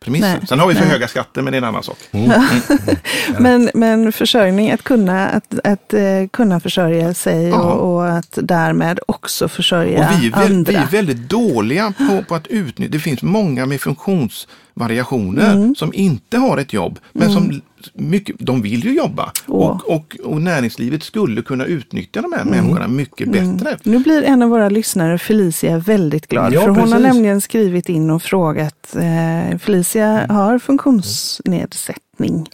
[0.00, 0.30] premissen.
[0.38, 0.46] Nej.
[0.48, 0.90] Sen har vi för Nej.
[0.90, 1.98] höga skatter, men det är en annan sak.
[3.38, 6.00] Men, men försörjning, att kunna, att, att eh,
[6.32, 7.56] kunna försörja sig Ja.
[7.72, 10.72] och, och att därmed också försörja Och vi är, väl, andra.
[10.72, 15.74] vi är väldigt dåliga på, på att utnyttja, det finns många med funktionsvariationer Mm.
[15.74, 17.60] som inte har ett jobb, men som
[17.94, 19.32] mycket, de vill ju jobba.
[19.46, 22.54] Och, och, och näringslivet skulle kunna utnyttja de här Mm.
[22.56, 23.78] människorna mycket bättre.
[23.82, 26.52] Nu blir en av våra lyssnare, Felicia, väldigt glad.
[26.52, 27.02] Ja, för hon har precis.
[27.02, 28.96] nämligen skrivit in och frågat.
[28.96, 32.48] Eh, Felicia har funktionsnedsättning.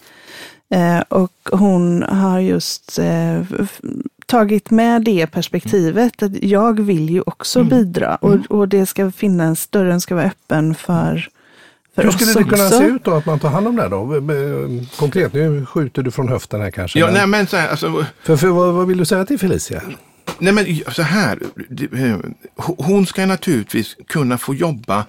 [0.75, 3.41] Eh, och hon har just eh,
[4.39, 6.23] tagit med det perspektivet.
[6.23, 7.69] Att jag vill ju också Mm.
[7.71, 8.15] bidra.
[8.17, 11.29] Och, och det ska finnas, dörren ska vara öppen för,
[11.95, 12.79] för Hur oss skulle det kunna också.
[12.79, 14.07] se ut då att man tar hand om det här då?
[14.97, 16.99] Konkret, nu skjuter du från höften här kanske.
[16.99, 19.39] Ja, men- nej, men så här, alltså, för, för, vad, vad vill du säga till
[19.39, 19.83] Felicia?
[20.39, 21.39] Nej men så här,
[21.93, 22.17] eh,
[22.57, 25.05] hon ska naturligtvis kunna få jobba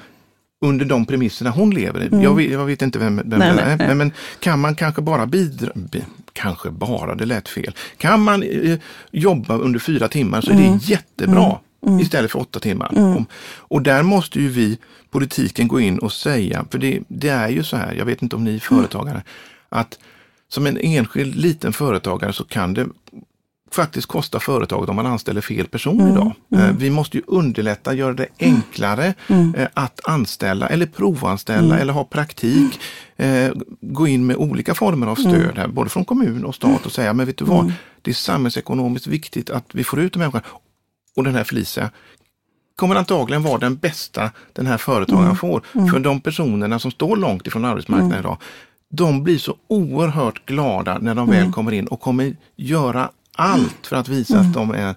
[0.66, 2.24] under de premisserna hon lever i.
[2.24, 3.56] Jag, vet, jag vet inte vem, vem Mm.
[3.56, 3.96] Nej, det är, nej.
[3.96, 7.76] men, kan man kanske bara bidra, bi, kanske bara, det lät fel.
[7.98, 8.78] Kan man eh,
[9.12, 10.78] jobba under fyra timmar så är Mm.
[10.78, 11.60] det jättebra
[12.02, 12.98] istället för åtta timmar.
[12.98, 13.26] Om,
[13.58, 14.78] och där måste ju vi,
[15.12, 18.36] politiken, gå in och säga, för det, det är ju så här, jag vet inte
[18.36, 19.24] om ni är företagare,
[19.70, 20.00] att
[20.50, 22.88] som en enskild liten företagare så kan det
[23.76, 26.12] faktiskt kosta företaget om man anställer fel person mm.
[26.12, 26.34] idag.
[26.52, 26.78] Mm.
[26.78, 29.56] Vi måste ju underlätta, göra det enklare mm.
[29.56, 31.78] Eh, att anställa eller provanställa mm.
[31.82, 32.80] eller ha praktik.
[33.16, 35.58] Eh, gå in med olika former av stöd mm.
[35.58, 39.08] här, både från kommun och stat och säga, men vet du vad, det är samhällsekonomiskt
[39.08, 40.44] viktigt att vi får ut de människorna.
[41.16, 41.90] Och den här Felicia
[42.76, 45.38] kommer antagligen vara den bästa den här företagaren mm.
[45.38, 45.62] får.
[45.76, 45.88] Mm.
[45.88, 48.20] För de personerna som står långt ifrån arbetsmarknaden mm.
[48.20, 48.38] idag,
[48.90, 51.52] de blir så oerhört glada när de väl mm.
[51.52, 54.54] kommer in och kommer göra allt för att visa att mm.
[54.54, 54.96] de är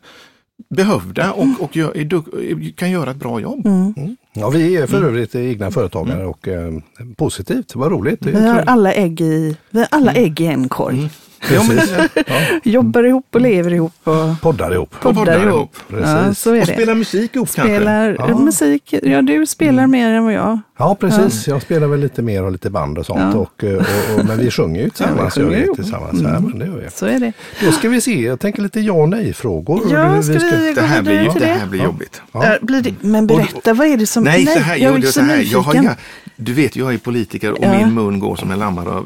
[0.70, 3.66] behövda och, och gör, är, kan göra ett bra jobb.
[3.66, 4.16] Mm.
[4.32, 6.72] Ja, vi är för övrigt egna företagare och eh,
[7.16, 8.26] positivt, vad roligt.
[8.26, 11.10] Vi har alla ägg i, vi har alla ägg i en korg.
[11.52, 11.78] Ja, men,
[12.26, 12.34] ja.
[12.62, 13.92] Jobbar ihop och lever ihop.
[14.04, 14.94] Och poddar ihop.
[15.00, 15.76] Poddar, poddar ihop.
[15.88, 16.72] Ja, så är och det.
[16.72, 18.44] spelar musik ihop spelar kanske?
[18.44, 19.90] Musik, ja du spelar mm.
[19.90, 20.60] mer än vad jag.
[20.78, 23.34] Ja precis, jag spelar väl lite mer och lite band och sånt.
[23.34, 25.36] Och, och, och, men vi sjunger ju tillsammans.
[25.36, 26.42] Ja, sjunger tillsammans mm.
[26.42, 26.90] men det gör vi.
[26.90, 27.32] Så är det.
[27.64, 29.82] Då ska vi se, jag tänker lite ja och nej-frågor.
[29.92, 30.50] Ja, ska vi, ska...
[30.50, 31.40] det, här blir, det?
[31.40, 32.22] det här blir jobbigt.
[32.60, 34.24] Blir det, men berätta, vad är det som...
[34.24, 35.96] Nej, så här, jag är så här, jag har inga,
[36.40, 39.02] du vet, jag är politiker och min mun går som en lammare.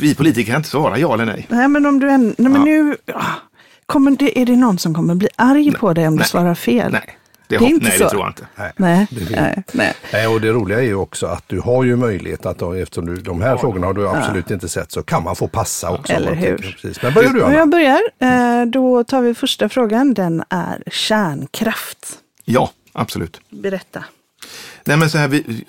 [0.00, 1.46] Vi politiker kan inte svara ja eller nej.
[1.48, 2.96] Nej, men om du än, nej, men nu,
[3.86, 6.28] kommer det, är det någon som kommer bli arg nej, på dig om nej, du
[6.28, 6.92] svarar fel?
[6.92, 7.18] Nej.
[7.48, 8.04] Det, det är inte nej, så.
[8.04, 8.46] det tror jag inte.
[8.56, 9.94] Nej, nej, nej, nej.
[10.12, 10.26] nej.
[10.26, 13.40] Och det roliga är ju också att du har ju möjlighet att, eftersom du, de
[13.40, 13.58] här ja.
[13.58, 14.54] frågorna har du absolut ja.
[14.54, 16.12] inte sett, så kan man få passa också.
[16.12, 16.58] Eller hur.
[16.58, 17.02] Precis.
[17.02, 17.54] Men börjar du Anna?
[17.54, 18.00] Jag börjar.
[18.18, 20.14] Eh, då tar vi första frågan.
[20.14, 22.18] Den är kärnkraft.
[22.44, 23.40] Ja, absolut.
[23.50, 24.04] Berätta.
[24.84, 25.64] Nej, men så här, vi,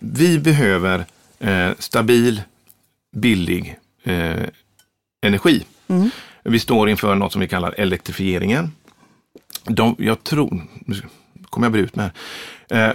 [0.00, 1.04] vi behöver
[1.38, 2.42] eh, stabil,
[3.16, 4.46] billig eh,
[5.22, 5.64] energi.
[5.88, 6.10] Mm.
[6.44, 8.72] Vi står inför något som vi kallar elektrifieringen.
[9.64, 10.96] De, jag tror, nu
[11.50, 12.10] kommer jag bli ut med
[12.70, 12.88] här.
[12.88, 12.94] Eh,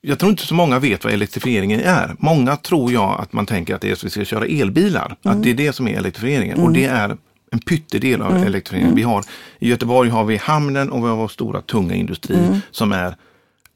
[0.00, 2.14] jag tror inte så många vet vad elektrifieringen är.
[2.18, 5.16] Många tror jag att man tänker att det är så att vi ska köra elbilar.
[5.24, 5.36] Mm.
[5.36, 6.56] Att det är det som är elektrifieringen.
[6.56, 6.66] Mm.
[6.66, 7.16] Och det är
[7.50, 8.46] en pyttedel av mm.
[8.46, 8.94] elektrifieringen.
[8.94, 9.24] Vi har,
[9.58, 12.60] I Göteborg har vi hamnen och vi har vår stora tunga industri mm.
[12.70, 13.16] som är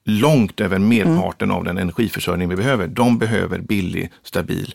[0.05, 1.57] långt över merparten mm.
[1.57, 2.87] av den energiförsörjning vi behöver.
[2.87, 4.75] De behöver billig, stabil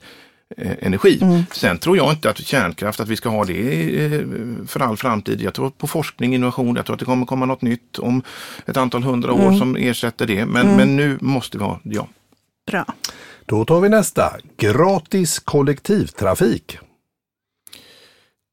[0.58, 1.20] eh, energi.
[1.22, 1.44] Mm.
[1.52, 4.22] Sen tror jag inte att kärnkraft, att vi ska ha det eh,
[4.68, 5.42] för all framtid.
[5.42, 8.22] Jag tror på forskning, innovation, jag tror att det kommer komma något nytt om
[8.66, 9.60] ett antal hundra år mm.
[9.60, 10.46] som ersätter det.
[10.46, 10.78] Men, mm.
[10.78, 12.08] men nu måste vi ha, ja.
[12.72, 12.86] Bra.
[13.46, 14.34] Då tar vi nästa.
[14.58, 16.78] Gratis kollektivtrafik.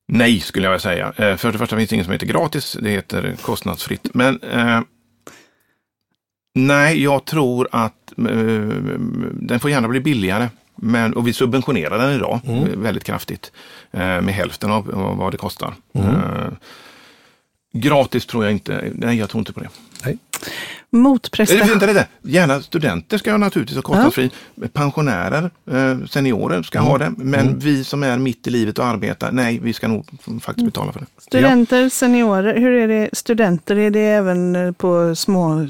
[0.09, 1.13] Nej, skulle jag vilja säga.
[1.17, 4.15] Eh, för det första finns det inget som heter gratis, det heter kostnadsfritt.
[4.15, 4.81] Men eh,
[6.57, 8.69] Nej, jag tror att uh,
[9.33, 10.49] den får gärna bli billigare.
[10.77, 12.83] Men, och vi subventionerar den idag mm.
[12.83, 13.53] väldigt kraftigt.
[13.95, 15.75] Uh, med hälften av, av vad det kostar.
[15.93, 16.09] Mm.
[16.09, 16.53] Uh,
[17.73, 19.69] gratis tror jag inte, nej jag tror inte på det.
[20.05, 20.19] Nej.
[20.91, 21.69] Motprestation.
[21.69, 24.31] Vänta lite, gärna studenter ska naturligtvis ha kostnadsfri.
[24.55, 24.67] Ja.
[24.73, 25.51] Pensionärer,
[26.07, 26.91] seniorer ska mm.
[26.91, 27.13] ha det.
[27.17, 27.59] Men mm.
[27.59, 30.07] vi som är mitt i livet och arbetar, nej vi ska nog
[30.41, 31.07] faktiskt betala för det.
[31.19, 31.91] Studenter, ja.
[31.91, 33.77] seniorer, hur är det studenter?
[33.77, 35.69] Är det även på små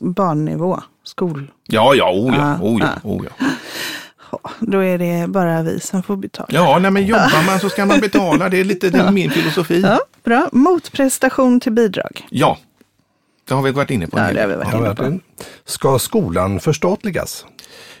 [0.00, 0.80] barnnivå?
[1.04, 1.50] Skol?
[1.66, 3.46] Ja, ja, oh ja, oh ja, oh ja.
[4.60, 6.48] Då är det bara vi som får betala.
[6.50, 8.48] Ja, nej, men jobbar man så ska man betala.
[8.48, 9.80] Det är lite det är min filosofi.
[9.80, 10.48] Ja, bra.
[10.52, 12.26] Motprestation till bidrag.
[12.30, 12.58] Ja,
[13.48, 14.18] det har vi varit inne på.
[14.18, 15.18] Ja, det har vi varit inne på.
[15.64, 17.46] Ska skolan förstatligas?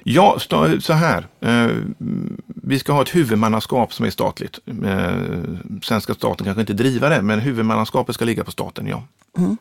[0.02, 0.38] Ja,
[0.80, 1.26] så här.
[1.40, 1.70] Eh,
[2.46, 4.58] vi ska ha ett huvudmannaskap som är statligt.
[4.84, 5.12] Eh,
[5.82, 9.04] sen ska staten kanske inte driva det, men huvudmannaskapet ska ligga på staten, ja.
[9.38, 9.56] Mm.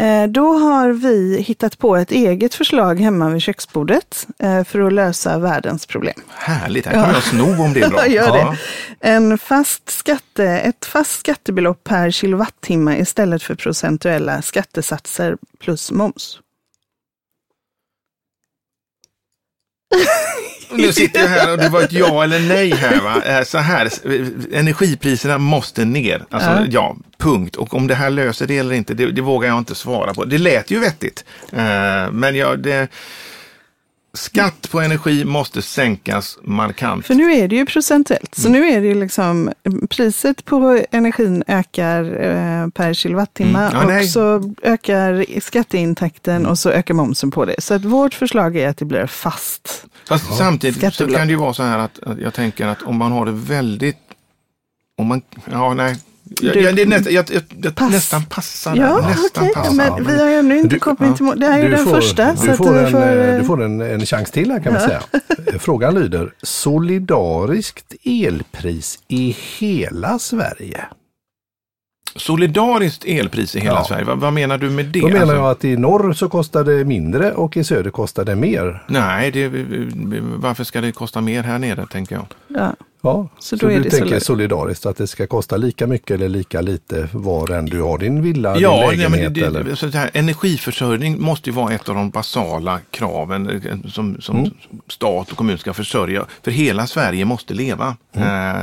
[0.00, 4.92] Eh, då har vi hittat på ett eget förslag hemma vid köksbordet eh, för att
[4.92, 6.20] lösa världens problem.
[6.28, 7.12] Härligt, här kan ja.
[7.12, 8.06] jag sno om det är bra.
[8.08, 8.58] Gör det.
[9.00, 16.40] En fast skatte, ett fast skattebelopp per kilowattimme istället för procentuella skattesatser plus moms.
[20.70, 23.00] Nu sitter jag här och det var ett ja eller nej här.
[23.00, 23.22] Va?
[23.22, 23.90] Eh, så här,
[24.52, 26.24] energipriserna måste ner.
[26.30, 26.66] Alltså, ja.
[26.70, 27.56] ja punkt.
[27.56, 30.24] Och om det här löser det eller inte, det, det, vågar jag inte svara på.
[30.24, 31.24] Det lät ju vettigt.
[31.52, 31.58] Uh,
[32.12, 32.88] men ja, det,
[34.16, 37.06] Skatt på energi måste sänkas markant.
[37.06, 38.34] För nu är det ju procentuellt.
[38.34, 38.60] Så mm.
[38.60, 39.52] nu är det ju liksom
[39.90, 43.72] priset på energin ökar eh, per kilowattimme mm.
[43.72, 44.06] ja, och nej.
[44.06, 46.50] så ökar skatteintäkten mm.
[46.50, 47.54] och så ökar momsen på det.
[47.58, 50.36] Så att vårt förslag är att det blir fast Fast ja.
[50.36, 53.12] samtidigt så kan det ju vara så här att, att jag tänker att om man
[53.12, 53.96] har det väldigt
[54.98, 55.96] om man, ja nej,
[56.40, 57.24] jag, jag, det nästan, jag,
[57.62, 57.90] jag, pass.
[57.90, 58.76] nästan passar.
[58.76, 59.54] Ja, nästan okay.
[59.54, 59.74] passar.
[59.74, 61.40] Men vi har ännu inte kommit till mål.
[61.40, 62.32] Det här är ju den får, första.
[62.32, 64.78] Du, får, du, en, får, du får en, en chans till här kan ja.
[64.78, 65.02] man säga.
[65.58, 70.84] Frågan lyder, solidariskt elpris i hela Sverige?
[72.16, 73.84] Solidariskt elpris i hela Ja.
[73.84, 75.00] Sverige, vad, vad menar du med det?
[75.00, 78.24] Då menar Alltså- jag att i norr så kostar det mindre och i söder kostar
[78.24, 78.82] det mer.
[78.88, 79.48] Nej, det,
[80.36, 82.26] varför ska det kosta mer här nere tänker jag.
[82.48, 82.72] Ja.
[83.02, 85.86] Ja, Så så, då är du det tänker solid- solidariskt att det ska kosta lika
[85.86, 89.34] mycket eller lika lite var än du har din villa, Ja, din nej, men lägenhet
[89.52, 89.74] det, eller?
[89.74, 94.36] så det här, energiförsörjning måste ju vara ett av de basala kraven eh, som, som
[94.36, 94.50] Mm.
[94.88, 96.24] stat och kommun ska försörja.
[96.42, 97.96] För hela Sverige måste leva.
[98.12, 98.56] Mm.
[98.56, 98.62] Eh,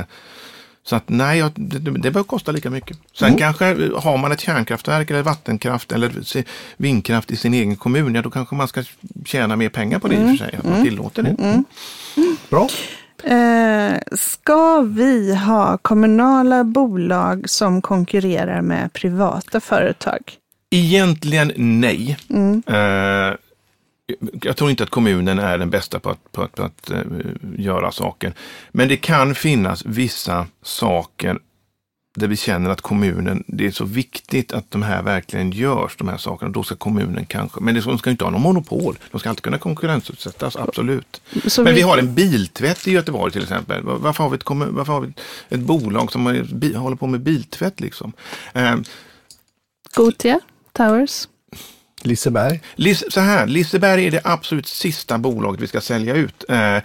[0.86, 2.98] så att nej, jag- det, det bör kosta lika mycket.
[3.14, 3.40] Sen Mm.
[3.40, 3.66] kanske
[3.96, 6.12] har man ett kärnkraftverk eller vattenkraft eller
[6.78, 8.84] vindkraft i sin egen kommun, ja då kanske man ska
[9.26, 10.30] tjäna mer pengar på det Mm.
[10.30, 10.56] i och för sig.
[10.60, 11.64] Att man tillåter det.
[12.50, 12.68] Bra.
[13.24, 20.20] Eh, ska vi ha kommunala bolag som konkurrerar med privata företag?
[20.70, 22.18] Egentligen nej.
[22.30, 22.64] Mm.
[22.68, 23.36] Eh,
[24.42, 27.02] jag tror inte att kommunen är den bästa på att, på att, på att eh,
[27.58, 28.34] göra saker.
[28.72, 31.40] Men det kan finnas vissa saker
[32.16, 36.08] där vi känner att kommunen, det är så viktigt att de här verkligen görs, de
[36.08, 36.52] här sakerna.
[36.52, 38.98] Då ska kommunen kanske, men de ska inte ha någon monopol.
[39.12, 41.22] De ska alltid kunna konkurrensutsättas, absolut.
[41.48, 43.84] Så Men vi har en biltvätt i Göteborg till exempel.
[43.84, 45.14] Var- Varför har vi ett, kommun, varför har vi
[45.50, 46.26] ett, bolag som
[46.76, 48.14] håller på med biltvätt liksom?
[48.54, 48.76] Eh,
[49.96, 50.40] Gotia
[50.74, 51.28] Towers.
[52.06, 52.60] Liseberg.
[52.76, 56.44] Lis- så här, Liseberg är det absolut sista bolaget vi ska sälja ut.
[56.50, 56.78] Eh,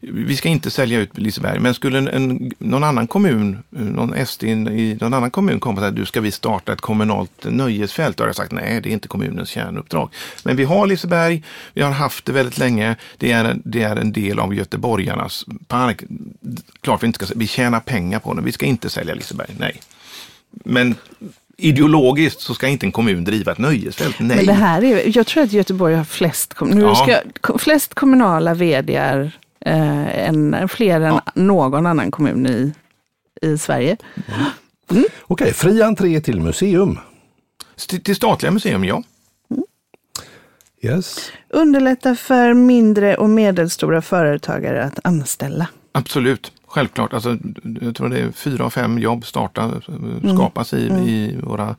[0.00, 4.26] vi ska inte sälja ut Liseberg, men skulle en, en, någon annan kommun, eh, någon
[4.26, 8.16] SD i någon annan kommun komma och säga du ska vi starta ett kommunalt nöjesfält,
[8.16, 10.10] då har jag sagt nej, det är inte kommunens kärnuppdrag.
[10.44, 11.42] Men vi har Liseberg,
[11.74, 15.44] vi har haft det väldigt länge, det är, en- det är en del av göteborgarnas
[15.68, 16.02] park.
[16.80, 19.80] Klart vi inte ska, vi tjänar pengar på den, vi ska inte sälja Liseberg, nej.
[20.64, 20.94] Men
[21.56, 24.36] ideologiskt så ska inte en kommun driva ett nöjesfält, nej.
[24.36, 26.94] Men det här är, jag tror att Göteborg har flest, nu Ja.
[27.40, 32.72] ska, flest kommunala vdar eh, än, fler än någon annan kommun i,
[33.46, 33.96] i Sverige.
[35.22, 36.98] Okej, fri entré till museum.
[37.88, 39.02] Till, till statliga museum, ja.
[40.82, 41.32] Yes.
[41.48, 45.66] Underlätta för mindre och medelstora företagare att anställa.
[45.92, 46.52] Absolut.
[46.74, 47.12] Självklart.
[47.12, 47.38] Alltså,
[47.80, 49.70] jag tror det är fyra av fem jobb starta,
[50.34, 51.76] skapas i, i våra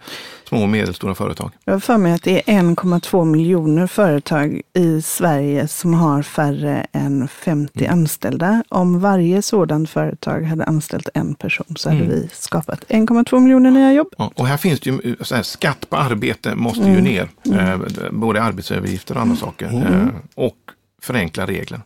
[0.49, 1.51] små och medelstora företag.
[1.65, 6.87] Jag har för mig att det är 1,2 miljoner företag i Sverige som har färre
[6.91, 8.63] än 50 anställda.
[8.69, 13.93] Om varje sådant företag hade anställt en person så hade vi skapat 1,2 miljoner nya
[13.93, 14.07] jobb.
[14.17, 17.29] Ja, och här finns det ju eh, här, skatt på arbete måste ju ner.
[17.53, 17.77] Eh,
[18.11, 19.65] både arbetsövergifter och andra saker.
[19.65, 20.57] Eh, och
[21.01, 21.81] förenkla regler.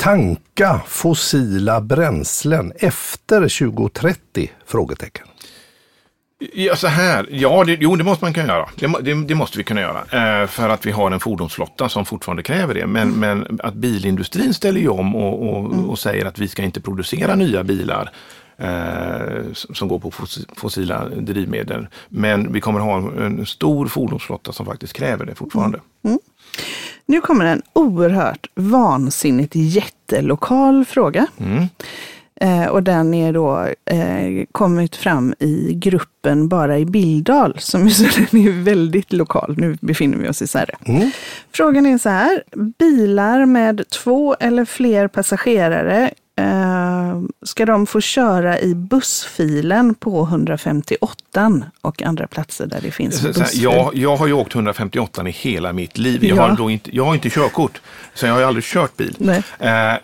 [0.00, 4.50] Tanka fossila bränslen efter 2030?
[4.66, 5.26] Frågetecken.
[6.54, 7.26] Ja, så här.
[7.30, 8.68] Ja, det, jo, det måste man kunna göra.
[8.76, 9.98] Det, det, det måste vi kunna göra.
[10.42, 12.86] Eh, för att vi har en fordonsflotta som fortfarande kräver det.
[12.86, 16.80] Men, men att bilindustrin ställer ju om och, och, och säger att vi ska inte
[16.80, 18.10] producera nya bilar
[18.58, 21.86] eh, som går på fos- fossila drivmedel.
[22.08, 25.80] Men vi kommer ha en, en stor fordonsflotta som faktiskt kräver det fortfarande.
[27.10, 31.26] Nu kommer en oerhört vansinnigt jättelokal fråga.
[31.38, 31.68] Mm.
[32.40, 38.02] Eh, och den är då eh, kommit fram i gruppen Bara i Billdal, som så
[38.02, 39.54] den är väldigt lokal.
[39.58, 40.74] Nu befinner vi oss i Särö.
[41.52, 42.42] Frågan är så här,
[42.78, 46.10] bilar med två eller fler passagerare,
[47.42, 53.62] ska de få köra i bussfilen på 158 och andra platser där det finns bussfil?
[53.62, 56.24] jag, jag har ju åkt 158 i hela mitt liv.
[56.24, 56.48] Jag, Ja.
[56.48, 57.80] har, då inte, jag har inte körkort,
[58.14, 59.16] så jag har ju aldrig kört bil.
[59.18, 59.42] Nej.
[59.58, 59.98] Eh,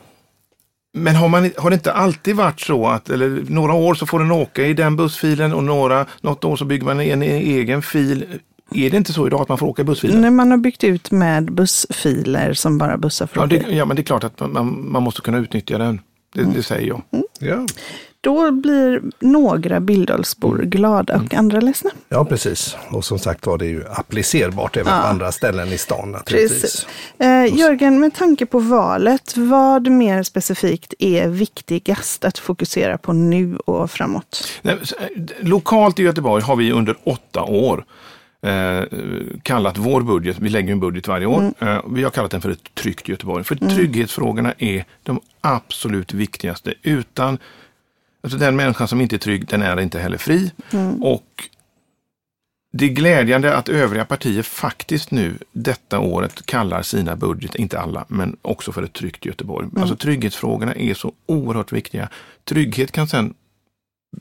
[0.99, 4.19] men har, man, har det inte alltid varit så att eller, några år så får
[4.19, 8.25] den åka i den bussfilen och några, något år så bygger man en egen fil.
[8.75, 10.21] Är det inte så idag att man får åka i bussfilen?
[10.21, 13.77] När man har byggt ut med bussfiler som bara bussar får Ja, det, i.
[13.79, 16.01] ja, men det är klart att man, man, man måste kunna utnyttja den.
[16.37, 17.03] Det, det säger jag.
[17.39, 17.67] Ja.
[18.21, 21.91] Då blir några Billdalsbor glada och andra ledsna.
[22.09, 22.77] ja, precis.
[22.91, 26.63] Och som sagt var det är ju applicerbart även på andra ställen i stan naturligtvis.
[26.63, 26.87] Precis.
[27.19, 33.57] Eh, Jörgen, med tanke på valet, vad mer specifikt är viktigast att fokusera på nu
[33.57, 34.49] och framåt?
[34.63, 34.75] Eh,
[35.41, 37.85] Lokalt i Göteborg har vi under åtta år
[38.47, 38.85] eh,
[39.43, 42.51] kallat vår budget, vi lägger en budget varje år, eh, vi har kallat den för
[42.51, 43.45] ett tryggt Göteborg.
[43.45, 46.75] För trygghetsfrågorna är de absolut viktigaste.
[46.83, 47.39] Utan
[48.23, 50.53] alltså den människan som inte är trygg, den är inte heller fri.
[51.01, 51.49] Och
[52.73, 58.05] det är glädjande att övriga partier faktiskt nu detta året kallar sina budgetar, inte alla,
[58.09, 59.69] men också för ett tryggt Göteborg.
[59.77, 62.09] Alltså trygghetsfrågorna är så oerhört viktiga.
[62.45, 63.35] Trygghet kan sen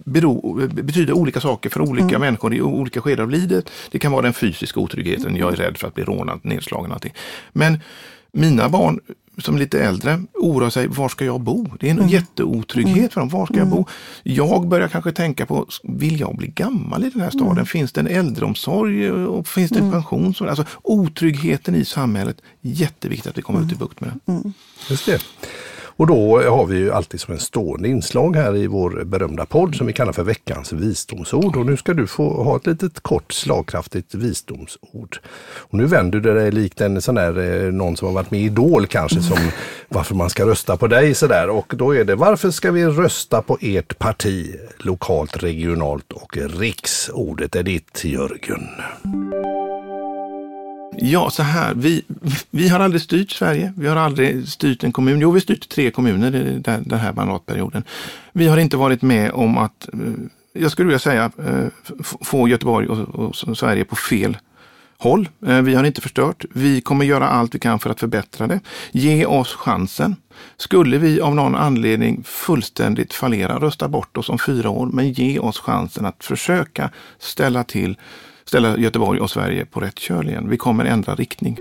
[0.04, 3.70] bero, betyder olika saker för olika människor i olika skeden av livet.
[3.92, 6.96] Det kan vara den fysiska otryggheten, jag är rädd för att bli rånad, nedslagen och
[6.96, 7.14] allting.
[7.54, 7.80] Men
[8.32, 9.00] mina barn
[9.38, 11.68] som är lite äldre oroar sig, var ska jag bo?
[11.80, 12.10] Det är en mm.
[12.10, 13.10] jätteotrygghet mm.
[13.10, 13.30] för dem.
[13.30, 13.76] Var ska jag bo?
[13.78, 13.88] Mm.
[14.24, 17.52] Jag börjar kanske tänka på, vill jag bli gammal i den här staden?
[17.52, 17.66] Mm.
[17.66, 19.92] Finns det en äldreomsorg och finns det en mm.
[19.92, 20.34] pension?
[20.40, 24.52] Alltså otryggheten i samhället, jätteviktigt att vi kommer ut i bukt med det.
[24.90, 25.22] Just det.
[25.98, 29.76] Och då har vi ju alltid som en stående inslag här i vår berömda podd
[29.76, 31.56] som vi kallar för veckans visdomsord.
[31.56, 35.18] Och nu ska du få ha ett litet kort slagkraftigt visdomsord.
[35.58, 38.40] Och nu vänder du dig likt en sån där, eh, någon som har varit med
[38.40, 39.38] i Idol kanske, som
[39.90, 41.50] varför man ska rösta på dig sådär.
[41.50, 47.10] Och då är det, varför ska vi rösta på ert parti lokalt, regionalt och riks?
[47.10, 48.68] Ordet är ditt Jörgen.
[50.98, 51.74] Ja, så här.
[51.74, 52.04] Vi,
[52.52, 53.74] vi har aldrig styrt Sverige.
[53.78, 55.20] Vi har aldrig styrt en kommun.
[55.20, 56.32] Jo, vi har styrt tre kommuner
[56.64, 57.84] den, den här mandatperioden.
[58.34, 60.00] Vi har inte varit med om att, eh,
[60.54, 61.68] jag skulle vilja säga, eh,
[62.22, 63.16] få Göteborg och,
[63.50, 64.38] och Sverige på fel
[64.98, 65.30] håll.
[65.48, 66.46] Eh, vi har inte förstört.
[66.54, 68.60] Vi kommer göra allt vi kan för att förbättra det.
[68.92, 70.16] Ge oss chansen.
[70.58, 75.40] Skulle vi av någon anledning fullständigt fallera, rösta bort oss om fyra år, men ge
[75.40, 76.90] oss chansen att försöka
[77.20, 77.98] ställa till
[78.46, 80.50] ställa Göteborg och Sverige på rätt köl igen.
[80.50, 81.60] Vi kommer ändra riktning.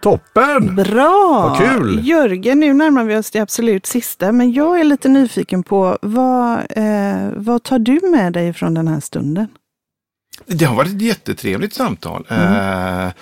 [0.00, 0.76] Toppen!
[0.76, 1.48] Bra!
[1.48, 2.08] Vad kul!
[2.08, 6.58] Jörgen, nu närmar vi oss det absolut sista, men jag är lite nyfiken på vad,
[6.70, 9.46] eh, vad tar du med dig från den här stunden?
[10.46, 12.26] Det har varit ett jättetrevligt samtal.
[12.28, 13.06] Mm.
[13.06, 13.12] Eh,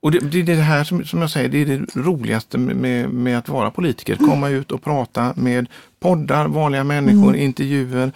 [0.00, 3.10] och det, det, är det här som, som jag säger, det är det roligaste med,
[3.10, 4.16] med att vara politiker.
[4.16, 5.66] Komma ut och prata med
[6.00, 7.40] poddar, vanliga människor, mm.
[7.40, 8.12] intervjuer.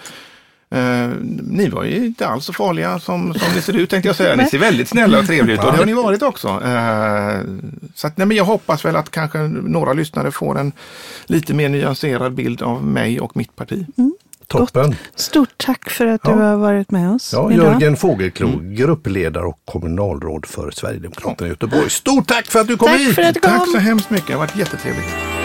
[0.71, 1.09] Eh,
[1.43, 4.37] ni var ju inte alls så farliga som, som ni ser ut tänkte jag säga.
[4.37, 6.49] Ni ser väldigt snälla och trevliga ut och det har ni varit också.
[6.49, 7.41] Eh,
[7.95, 10.73] så att, nej, men jag hoppas väl att kanske några lyssnare får en
[11.27, 13.87] lite mer nyanserad bild av mig och mitt parti.
[13.99, 14.14] Mm.
[14.47, 14.97] Toppen!
[15.14, 16.31] Stort tack för att ja.
[16.31, 17.33] du har varit med oss.
[17.33, 18.75] Ja, Jörgen Fågelklo, mm.
[18.75, 21.91] gruppledare och kommunalråd för Sverigedemokraterna i Göteborg.
[21.91, 23.14] Stort tack för att du kom tack hit!
[23.14, 23.51] För att du kom.
[23.51, 25.38] Tack så hemskt mycket, det har varit jättetrevligt.